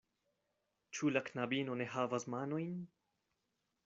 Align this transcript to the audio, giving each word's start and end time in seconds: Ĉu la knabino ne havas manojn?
Ĉu 0.97 1.11
la 1.17 1.21
knabino 1.27 1.75
ne 1.81 1.87
havas 1.97 2.25
manojn? 2.37 2.73